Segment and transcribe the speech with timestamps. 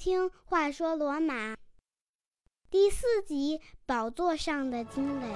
[0.00, 1.52] 听《话说罗马》
[2.70, 5.26] 第四集《宝座上的惊雷》。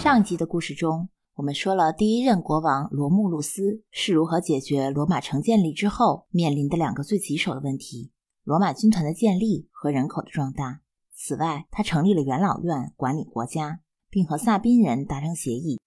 [0.00, 8.12] 上集的故事中，我们说了第一任国王罗慕路斯是如何解决罗马城建立之后面临的两个最棘手的问题：
[8.44, 10.82] 罗马军团的建立和人口的壮大。
[11.12, 15.80] 此外，他成立了元老院管理国家，并和萨宾人达成协议。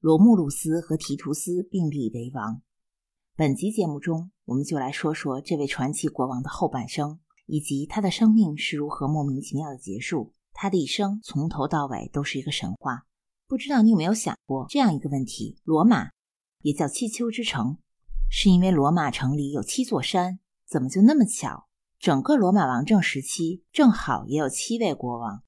[0.00, 2.62] 罗慕路斯和提图斯并立为王。
[3.34, 10.34] 本集节目中，我们就来说说这位传奇国王的后半生，以及他的生命是如何莫名其妙的结束。
[10.52, 13.06] 他的一生从头到尾都是一个神话。
[13.48, 16.10] 不知道你有没有想过这样一个问题：罗马
[16.62, 17.78] 也叫七丘之城，
[18.30, 20.38] 是因为罗马城里有七座山？
[20.64, 21.66] 怎么就那么巧，
[21.98, 25.42] 整个罗马王政时期正好也有七位国王？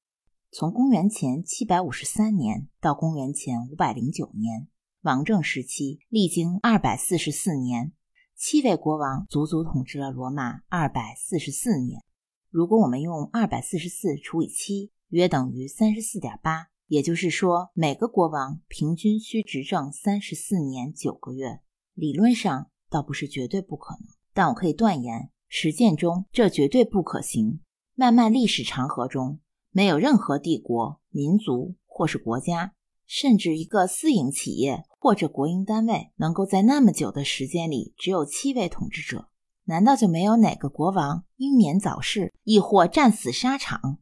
[0.53, 4.67] 从公元前七百五十三年到公元前五百零九年，
[5.03, 7.93] 王政时期历经二百四十四年，
[8.35, 12.03] 七位国王足足统治了罗马二百四十四年。
[12.51, 21.61] 如果我们用二百四十四除以七，约等于三十四点八，也就是说，每个国王平均需执政三十四年九个月。
[21.95, 27.61] 理论上倒不是绝对不可能，但我可以断言，实践中这绝对不可行。
[27.95, 29.39] 漫漫历史长河中。
[29.73, 32.75] 没有任何帝国、民族或是国家，
[33.07, 39.29] 甚至一个私营企业或者国营单位，能够在那么久的时间里只有七位统治者？
[39.65, 43.99] 难道就没有哪个国王英年早逝，亦或战死沙场？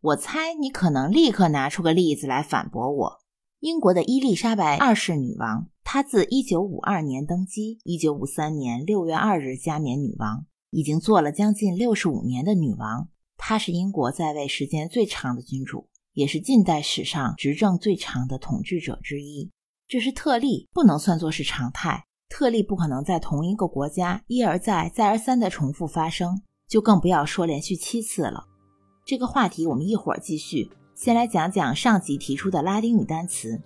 [0.00, 3.18] 我猜你可能立刻拿出个例子来反驳我。
[3.60, 13.08] 英国的伊丽莎白二世女王，她自一九五二年登基，一九五三年六月二日加冕女王，已经做了将近六十五年的女王。
[13.44, 19.50] 他是英国在位时间最长的君主，也是近代史上执政最长的统治者之一。
[19.88, 22.04] 这是特例，不能算作是常态。
[22.28, 28.44] 特例不可能在同一个国家一而再、再而三的重复发生，就更不要说连续七次了。
[29.04, 30.70] 这个话题我们一会儿继续。
[30.94, 33.60] 先来讲讲上集提出的拉丁语单词。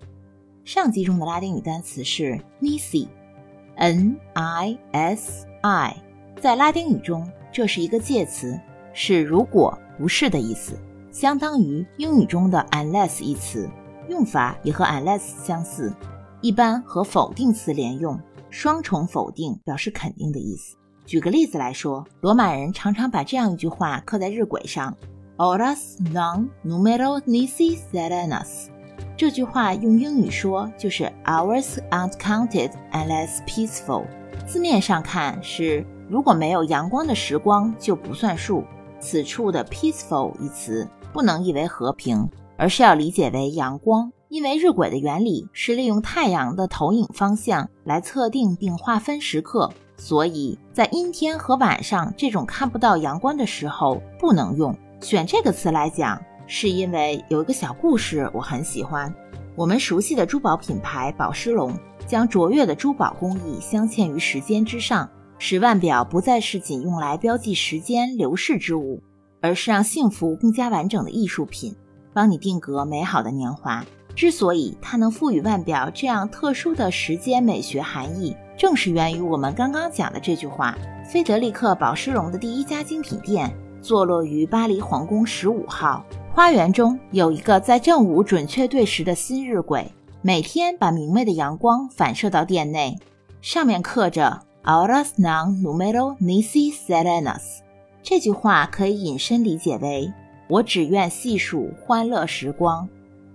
[0.64, 6.02] 上集中的拉丁语单词是 nisi，n i s i，
[6.40, 8.58] 在拉丁语中这是一个介词。
[8.98, 10.72] 是如果不是的意思，
[11.12, 13.68] 相当于英语中的 unless 一词，
[14.08, 15.92] 用法也和 unless 相似，
[16.40, 18.18] 一般和否定词连用，
[18.48, 20.78] 双重否定表示肯定的意思。
[21.04, 24.96] 举个例子来说，罗马人常常把这样一句话刻在日晷上
[25.36, 28.68] ：“Oras non numero nisi serenas。
[29.14, 34.06] 这句话用英语说就是 Hours aren't counted unless peaceful。
[34.46, 38.64] 字面上看是如果没有阳光的时光就不算数。
[39.00, 44.10] 此处的 peaceful 一词不能译为和平，而是要理解为阳光。
[44.28, 54.76] 因为日晷的原理是利用太阳的投影方向来测定并划分时刻，所以在阴天和晚上这种看不到阳光的时候不能用。
[55.00, 59.14] 选这个词来讲，是因为有一个小故事我很喜欢。
[59.54, 61.72] 我们熟悉的珠宝品牌宝诗龙
[62.04, 65.08] 将卓越的珠宝工艺镶嵌于时间之上。
[65.38, 69.02] 使腕表不再是仅用来标记时间流逝之物，
[69.40, 71.74] 而是让幸福更加完整的艺术品，
[72.12, 73.84] 帮你定格美好的年华。
[74.14, 80.76] 之所以它能赋予腕表这样特殊的时间美学含义，正是源于我们刚刚讲的这句话。
[81.04, 89.84] 菲德利克·宝诗龙的第一家精品店坐落于巴黎皇宫十五号花园中，有一个在正午准确对时的新日晷，
[90.22, 92.98] 每天把明媚的阳光反射到店内，
[93.42, 94.42] 上面刻着。
[94.66, 97.60] Horas non numero nisi serenas，
[98.02, 100.12] 这句话可以引申理解为
[100.50, 102.88] “我只愿细数欢乐时光”，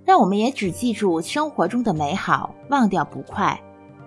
[0.03, 3.57] 让我们也只记住生活中的美好，忘掉不快，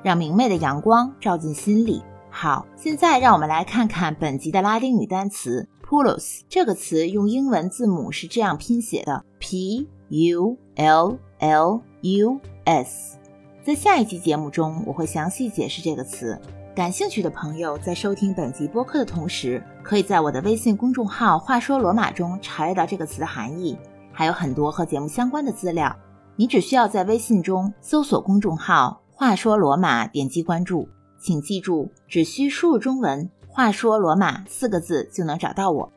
[0.02, 2.02] 让明媚的阳光照进心里。
[2.28, 6.42] 好，现在让我们来看看本集的拉丁语单词 “pullus”。
[6.46, 13.16] 这个词用英文字母是这样拼写的：p u l l u s。
[13.64, 16.38] 在下一集节目中，我会详细解释这个词。
[16.74, 23.78] 感兴趣的朋友在收听本集播客的同时，可以在我的微信公众号“话说罗马”中查阅到这个词的含义，
[24.12, 25.94] 还有很多和节目相关的资料。
[26.34, 30.88] 你只需要在微信中搜索公众号“话说罗马”，点击关注。
[31.20, 35.88] 请记住，只需输入中文“话说罗马”四个字就能找到我，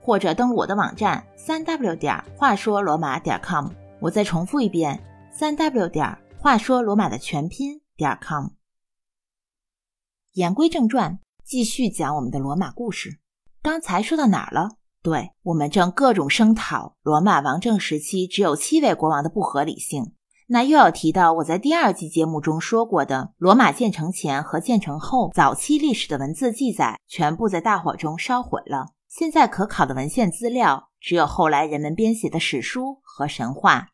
[0.00, 3.66] 或者登录我的网站三 w 点话说罗马点 com。
[4.00, 4.98] 我再重复一遍：
[5.30, 8.46] 三 w 点话说罗马的全拼点 com。
[10.34, 13.18] 言归正传，继续讲我们的罗马故事。
[13.60, 14.70] 刚才说到哪儿了？
[15.02, 20.14] 对我们正各种声讨罗马王政时期只有七位国王的不合理性。
[20.46, 28.86] 那又要提到我在第二季节目中说过的，罗马建成前和建成后早期历史的文字记载全部在大火中烧毁了。
[29.10, 33.88] 现在可考的文献资料只有后来人们编写的史书和神话，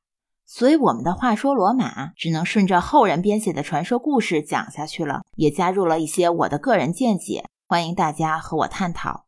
[0.50, 9.26] 所以我们的话说罗马只能顺着后人编写的传说故事讲下去了，也加入了一些我的个人见解，欢迎大家和我探讨。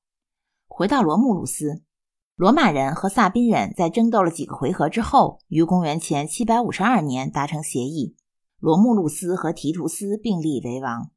[0.67, 1.83] 回到罗慕路斯。
[2.37, 8.17] 罗马人和萨宾人在争斗了几个回合之后，于公元前752年达成协议，
[8.59, 11.11] 罗慕路斯和提图斯并立为王。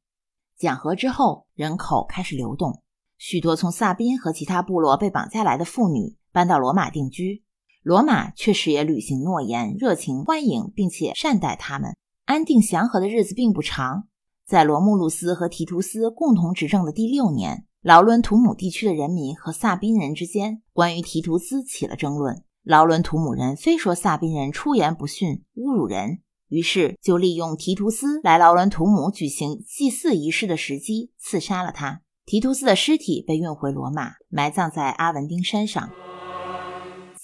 [0.58, 2.82] 讲和之后，人口开始流动，
[3.16, 7.42] 许多从萨宾和其他部落被绑架来的妇女搬到罗马定居。
[7.84, 11.94] 罗马确实也履行诺言，热情欢迎并且善待他们。
[12.24, 14.08] 安定祥和的日子并不长，
[14.46, 17.66] 在罗慕路斯和提图斯共同执政的第六年。
[17.82, 22.42] 劳伦图姆地区的人民和萨宾人之间关于提图斯起了争论。
[22.62, 32.00] 劳伦图姆人非说萨宾人出言不逊，侮辱人，于是就利用提图斯来劳伦图姆举行祭祀仪式的时机刺杀了他。
[32.24, 35.90] 提图斯的尸体被运回罗马，埋葬在阿文丁山上。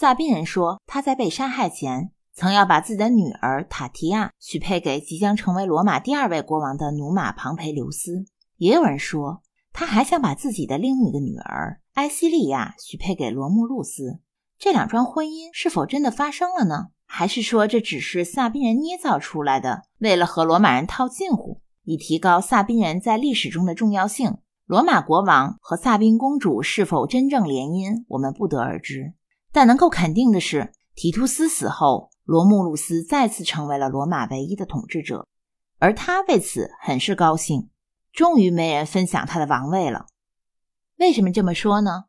[0.01, 8.25] 萨宾人说他在被杀害前曾要把自己的女儿塔提亚许配给即将成为罗马第二位国王的努马庞培留斯。
[8.57, 9.43] 也有人说。
[9.75, 14.21] 他还想把自己的另一个女儿埃西利亚许配给罗慕路斯，
[14.59, 16.89] 这两桩婚姻是否真的发生了呢？
[17.05, 24.39] 还是说这只是萨宾人捏造出来的，为了和罗马人套近乎，以提高萨宾人在历史中的重要性？
[24.65, 29.13] 罗马国王和萨宾公主是否真正联姻，我们不得而知。
[29.53, 35.27] 但能够肯定的是，提图斯死后，罗慕路斯再次成为了罗马唯一的统治者，
[35.79, 37.69] 而他为此很是高兴。
[38.13, 40.07] 终于没人分享他的王位了。
[40.99, 42.07] 为什么这么说呢？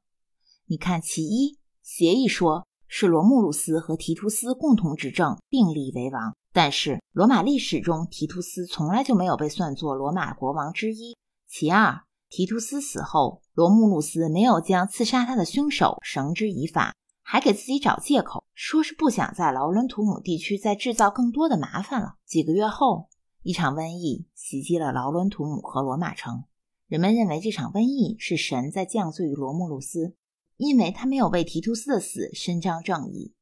[0.66, 6.36] 你看，其一，协议说是罗慕路斯和提图斯共同执政，并立为王。
[6.52, 11.16] 但是罗马历史中，提图斯从来就没有被算作罗马国王之一。
[11.48, 16.96] 其二，提图斯死后，罗慕路斯没有将刺杀他的凶手绳之以法，
[17.32, 22.18] 还给自己找借口，说是不想在劳伦图姆地区再制造更多的麻烦了。
[22.26, 23.08] 几个月后。
[23.42, 26.44] 一场瘟疫袭击了劳伦图姆和罗马城，
[26.88, 30.18] 人们认为这场瘟疫是神在降罪于罗慕路斯，
[30.58, 33.34] 因为他没有为提图斯的死伸张正义。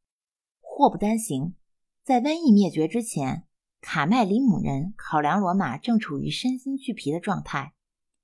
[0.59, 1.56] 祸不单行，
[2.03, 3.45] 在瘟疫灭绝之前，
[3.81, 7.74] 卡麦里姆人考量罗马正处于身心俱疲的状态，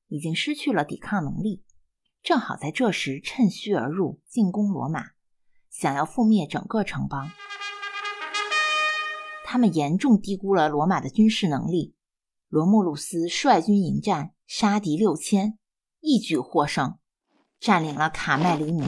[0.09, 1.65] 已经失去了抵抗能力，
[2.21, 5.07] 正好在这时趁虚而入，进攻罗马，
[5.77, 7.29] 想要覆灭整个城邦。
[9.43, 11.93] 他们严重低估了罗马的军事能力。
[12.47, 15.57] 罗慕路斯率军迎战，杀敌六千，
[15.99, 16.97] 一举获胜，
[17.59, 18.85] 占领了卡麦里姆，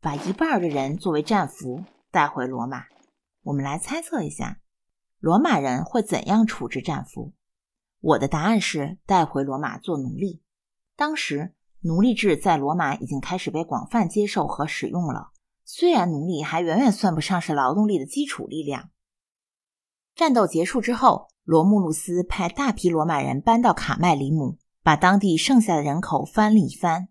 [0.00, 2.86] 把一半的人作为战俘带回罗马。
[3.42, 4.58] 我们来猜测一下，
[5.20, 7.32] 罗马人会怎样处置战俘？
[8.00, 10.42] 我的答案是带回罗马做奴隶。
[10.96, 11.54] 当时
[11.86, 15.28] 奴隶制在罗马已经开始被广泛接受和使用了。
[15.64, 18.90] 虽然奴隶还远远算不上是劳动力的基础力量。
[20.16, 27.06] 战斗结束之后，罗慕路斯派大批罗马人搬到卡麦里姆，把当地剩下的人口翻了一番。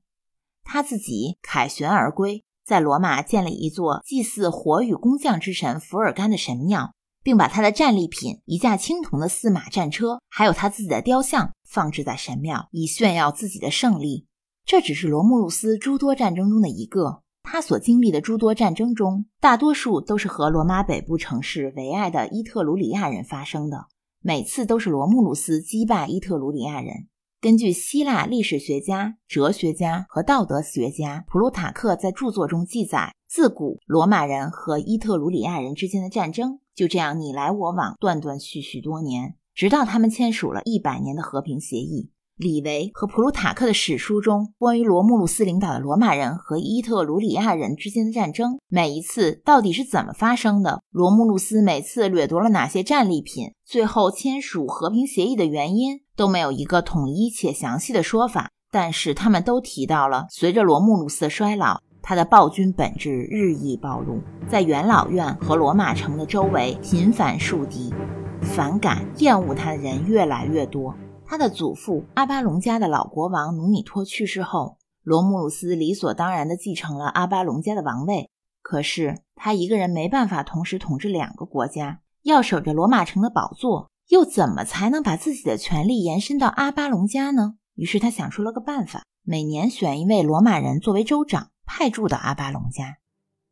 [0.66, 14.28] 他自己凯旋而归，在罗马建了一座祭祀火与工匠之神福尔甘的神庙，并把他的战利品——一架青铜的四马战车，还有他自己的雕像放置在神庙，以炫耀自己的胜利。
[14.66, 17.22] 这只是罗慕路斯诸多战争中的一个。
[17.44, 23.86] 他所经历的诸多战争中，大多数都是和罗马北部城市为爱的伊特鲁里亚人发生的。
[24.22, 27.08] 每次都是罗慕路斯击败伊特鲁里亚人。
[27.40, 42.10] 根据希腊历史学家、哲学家和道德学家普鲁塔克在著作中记载，自古罗马人和伊特鲁里亚人之间的战争就这样你来我往，断断续续多年，直到他们签署了一百年的和平协议。
[42.38, 50.82] 李维和普鲁塔克的史书中，关于罗慕路斯领导的罗马人和伊特鲁里亚人之间的战争，每一次到底是怎么发生的？
[50.92, 53.54] 罗慕路斯每次掠夺了哪些战利品？
[53.66, 58.50] 最后签署和平协议的原因都没有一个统一且详细的说法。
[58.70, 67.94] 但是他们都提到了，随着罗慕路斯的衰老，他的暴君本质日益暴露，在元老院和罗马城的周围频繁树敌，
[68.42, 70.94] 反感、厌恶他的人越来越多。
[71.28, 78.30] 他的祖父阿巴隆家的老国王努米托去世后，罗慕鲁斯理所当然地继承了阿巴隆家的王位。
[78.62, 87.56] 可是他一个人没办法同时统治两个国家，要守着罗马城的宝座，又怎么才能把自己的权力延伸到阿巴隆家呢？
[87.76, 92.98] 于是他想出了个办法，每年选一位罗马人作为州长，派驻到阿巴隆家。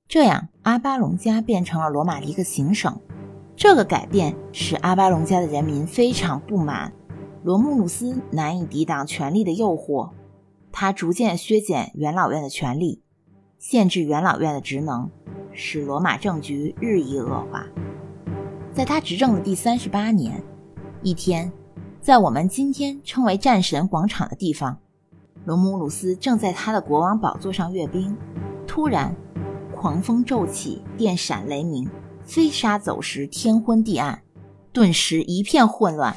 [0.07, 2.99] 这样阿巴隆家变成了罗马的一个行省。
[3.55, 6.91] 这个改变使阿巴隆家的人民非常不满，
[7.43, 10.11] 罗慕路斯难以抵挡权力的诱惑，
[10.71, 13.01] 他逐渐削减元老院的权力，
[13.59, 15.09] 限制元老院的职能，
[15.51, 17.67] 使罗马政局日益恶化。
[18.73, 20.41] 在他执政的第三十八年，
[21.01, 21.51] 一天，
[21.99, 24.79] 在我们今天称为战神广场的地方，
[25.43, 28.15] 罗姆鲁斯正在他的国王宝座上阅兵，
[28.65, 29.13] 突然，
[29.75, 31.89] 狂风骤起，电闪雷鸣。
[32.23, 34.21] 飞沙走石，天昏地暗，
[34.71, 36.15] 顿时一片混乱。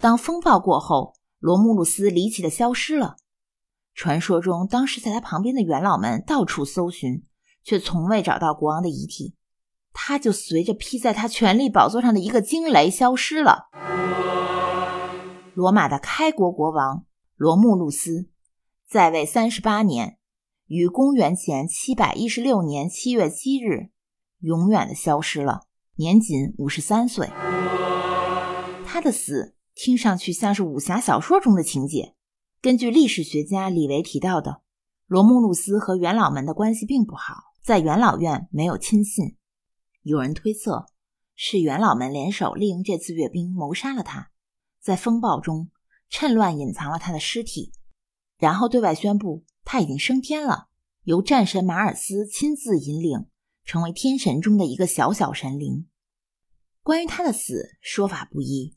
[0.00, 3.16] 当风暴过后，罗慕路斯离奇的消失了。
[3.94, 7.22] 传说中，当时在他旁边的元老们到处搜寻，
[7.62, 9.34] 却从未找到国王的遗体。
[9.92, 13.68] 他就随着披在他权力宝座上的一个惊雷消失了。
[15.52, 17.04] 罗马的开国国王
[17.36, 18.30] 罗慕路斯
[18.88, 20.16] 在位三十八年。
[20.66, 23.90] 于公元前七百一十六年七月七日，
[24.38, 25.62] 永远的消失了，
[25.96, 27.28] 年仅五十三岁。
[28.86, 32.14] 他的死听上去像是武侠小说中的情节。
[32.60, 34.62] 根据历史学家李维提到的，
[35.06, 39.36] 罗慕路斯和元老们的关系并不好，在元老院没有亲信。
[40.02, 40.86] 有人推测，
[41.34, 44.30] 是元老们联手利用这次阅兵谋杀了他，
[44.80, 45.70] 在风暴中
[46.08, 47.72] 趁乱隐藏了他的尸体，
[48.38, 49.44] 然后对外宣布。
[49.62, 50.68] 他已经升天了，
[51.04, 53.26] 由战神马尔斯亲自引领，
[53.64, 55.86] 成为天神中的一个小小神灵。
[56.82, 58.74] 关于他的死，说法不一。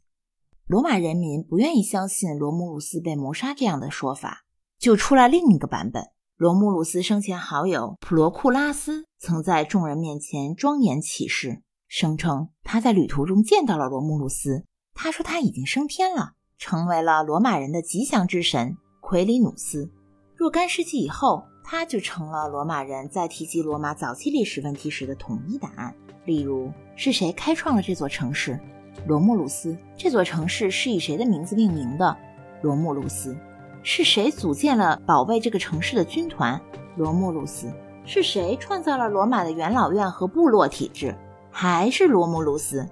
[0.66, 4.46] 罗马人民不愿意相信罗慕路斯被谋杀这样的说法，
[4.80, 6.06] 就出来另一个版本：
[6.38, 14.64] 罗慕路斯生前好友普罗库拉斯曾在众人面前庄严起誓，声称他在旅途中见到了罗慕路斯。
[14.94, 19.92] 他说他已经升天了，成为了罗马人的吉祥之神奎里努斯。
[20.34, 25.94] 若干世纪以后，他就成了罗马人在提及罗马早期历史问题时的统一答案。
[26.26, 28.58] 例如，是谁开创了这座城市？
[29.06, 29.78] 罗慕路斯。
[29.98, 32.16] 这座城市是以谁的名字命名的？
[32.62, 33.36] 罗慕路斯。
[33.84, 36.60] 是谁组建了保卫这个城市的军团？
[36.96, 37.72] 罗慕路斯。
[38.06, 41.16] 是谁创造了罗马的元老院和部落体制？
[41.50, 42.90] 还是罗慕路斯？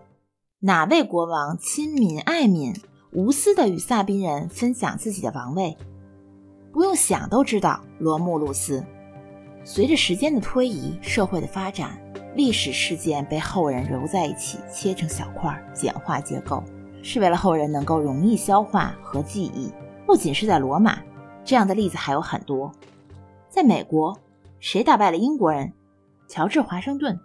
[0.60, 2.74] 哪位国王亲民爱民，
[3.12, 5.78] 无私的与萨宾人分享自己的王位？
[6.72, 8.84] 不用想都知道，罗慕路斯。
[9.64, 12.01] 随着时间的推移，社会的发展，
[12.36, 16.64] 历史事件被后人揉在一起，切成小块，简化结构，
[17.04, 19.72] 是为了后人能够容易消化和记忆。
[20.06, 21.00] 不仅是在罗马，
[21.44, 22.72] 这样的例子还有很多。
[23.50, 24.18] 在美国，
[24.60, 25.74] 谁打败了英国人？
[26.28, 27.20] 乔治华盛顿。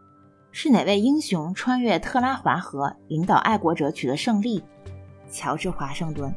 [0.50, 4.64] 是哪位英雄穿越特拉华河，领导爱国者取得胜利？
[5.30, 6.34] 乔治华盛顿。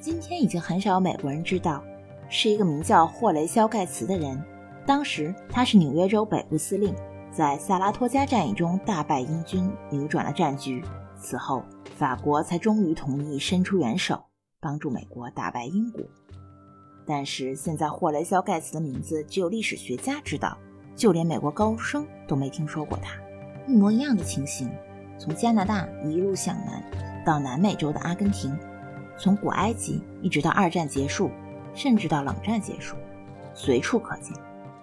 [0.00, 1.82] 今天已经很少有美国人知道。
[2.30, 4.42] 是一个名叫霍雷肖盖茨的人，
[4.86, 6.94] 当时他是纽约州北部司令，
[7.32, 10.82] 在萨拉托加战役中大败英军，扭转了战局。
[11.16, 11.62] 此后，
[11.96, 14.22] 法国才终于同意伸出援手，
[14.60, 16.02] 帮助美国打败英国。
[17.06, 20.56] 但是现在，霍雷肖盖茨的名字只有历史学家知道，
[20.96, 23.12] 就连美国高中生都没听说过他。
[23.66, 24.70] 一模一样的情形，
[25.18, 26.82] 从加拿大一路向南，
[27.24, 28.56] 到南美洲的阿根廷，
[29.16, 31.30] 从古埃及一直到二战结束。
[31.72, 32.96] 甚至到冷战结束，
[33.54, 34.36] 随处可见。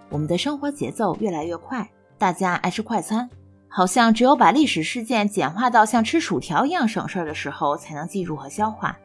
[0.10, 1.86] 我们的生活节奏越来越快，
[2.18, 3.30] 大家爱吃快餐，
[3.68, 8.98] 好像只有把历史事件简化到像吃薯条一样省事儿的时候，才能记住和消化。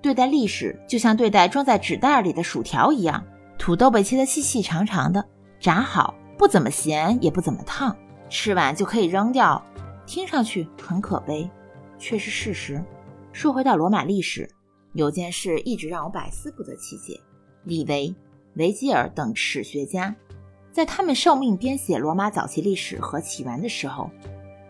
[0.00, 3.24] 对待历史，就像对待装在纸袋里的薯条一样，
[3.58, 5.24] 土豆被切得细细长长的，
[5.58, 7.96] 炸好，不怎么咸，也不怎么烫，
[8.28, 9.60] 吃完就可以扔掉。
[10.06, 11.50] 听上去很可悲，
[11.98, 12.82] 却是事实。
[13.32, 14.48] 说回到罗马历史。
[14.94, 17.18] 有件事一直让我百思不得其解：
[17.64, 18.14] 李维、
[18.56, 20.14] 维吉尔等史学家，
[20.72, 24.10] 在他们受命编写罗马早期历史和起源的时候，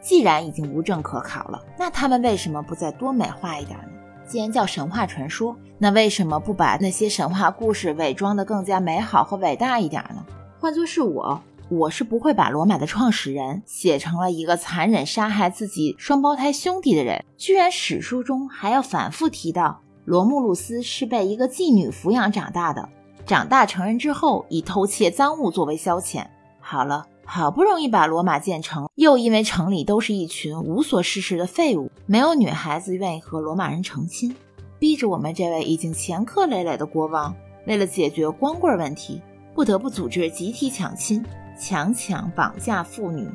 [0.00, 3.84] 既然已经无证可考了，那他们为什么不再多美化一点呢？
[4.26, 10.24] 既然叫神话传说，那为什么不把那些神话故事伪装得更加美好和伟大一点呢？
[10.58, 19.80] 换作是我，我是不会把罗马的创始人写成了一个残忍杀害自己双胞胎兄弟的人，居然史书中还要反复提到。
[20.04, 22.88] 罗慕路斯是被一个妓女抚养长大的，
[23.26, 26.26] 长大成人之后以偷窃赃物作为消遣。
[26.60, 34.34] 好了，好不容易把罗马建成，又因为城里都是一群无所事事的废物，没有女孩子愿意和罗马人成亲，
[34.78, 37.34] 逼着我们这位已经前科累累的国王，
[37.66, 39.20] 为了解决光棍问题，
[39.54, 41.24] 不得不组织集体抢亲，
[41.58, 43.28] 强抢绑架妇女。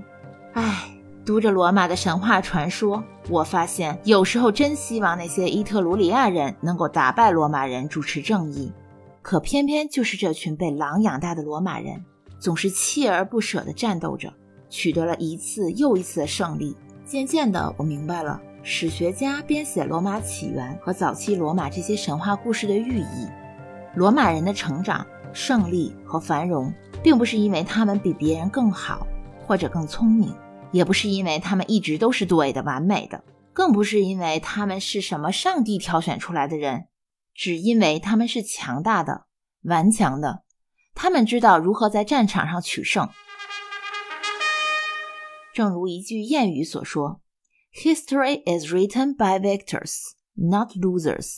[0.54, 0.92] 唉。
[1.26, 8.72] 读着罗马的神话传说，我发现有时候真希望那些伊特鲁里亚人能够打败罗马人，主持正义。
[9.30, 12.02] 可偏偏就是这群被狼养大的罗马人，
[12.40, 14.34] 总是锲而不舍地战斗着，
[14.70, 16.74] 取得了一次又一次的胜利。
[17.04, 23.28] 渐渐的，我明白了史学家编写罗马起源和早期罗马这些神话故事的寓意。
[23.96, 29.06] 罗马人的成长、胜利和繁荣，并不是因为他们比别人更好
[29.46, 30.34] 或者更聪明，
[30.72, 36.86] 也不是因为他们一直都是对的、完美的，更不是因为他们是什么上帝挑选出来的人，
[37.38, 39.28] 只因为他们是强大的、
[39.62, 40.44] 顽强的。
[40.96, 43.08] 他们知道如何在战场上取胜。
[45.54, 47.22] 正如一句谚语所说
[47.74, 50.00] ：“History is written by victors,
[50.34, 51.38] not losers。”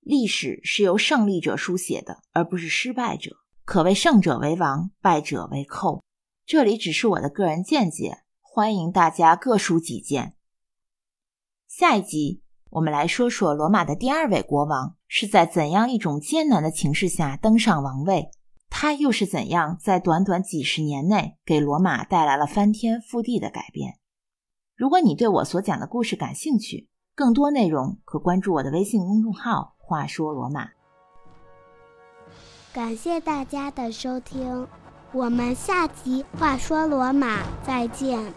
[0.00, 3.36] 历史是由胜利者书写的，而不是失败者。
[3.66, 6.02] 可谓胜者为王，败者为寇。
[6.46, 10.34] 这里只是我的个人见解，欢迎大家各抒己见。
[11.66, 18.30] 下一集我们来说说罗马的第二位国王是在怎样一种艰难的情势下登上王位。
[18.70, 23.94] 他又是怎样在短短几十年内给罗马带来了翻天覆地的改变？
[24.76, 30.68] 如果你对我所讲的故事感兴趣，更多内容可关注我的微信公众号“话说罗马”。
[32.72, 34.68] 感谢大家的收听，
[35.12, 38.32] 我们下集“话说罗马”再见。